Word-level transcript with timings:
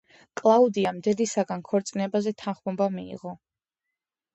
კლაუდიამ 0.39 1.01
დედისაგან 1.09 1.63
ქორწინებაზე 1.69 2.37
თანხმობა 2.43 2.93
მიიღო. 2.99 3.41